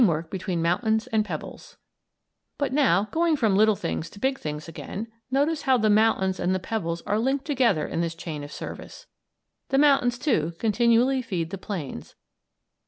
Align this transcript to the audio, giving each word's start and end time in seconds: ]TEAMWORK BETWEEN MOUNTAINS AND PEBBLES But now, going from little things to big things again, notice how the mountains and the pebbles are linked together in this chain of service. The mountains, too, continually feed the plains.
]TEAMWORK 0.01 0.31
BETWEEN 0.31 0.63
MOUNTAINS 0.63 1.05
AND 1.13 1.23
PEBBLES 1.23 1.77
But 2.57 2.73
now, 2.73 3.03
going 3.11 3.35
from 3.35 3.55
little 3.55 3.75
things 3.75 4.09
to 4.09 4.19
big 4.19 4.39
things 4.39 4.67
again, 4.67 5.09
notice 5.29 5.61
how 5.61 5.77
the 5.77 5.91
mountains 5.91 6.39
and 6.39 6.55
the 6.55 6.59
pebbles 6.59 7.03
are 7.03 7.19
linked 7.19 7.45
together 7.45 7.85
in 7.87 8.01
this 8.01 8.15
chain 8.15 8.43
of 8.43 8.51
service. 8.51 9.05
The 9.69 9.77
mountains, 9.77 10.17
too, 10.17 10.53
continually 10.57 11.21
feed 11.21 11.51
the 11.51 11.59
plains. 11.59 12.15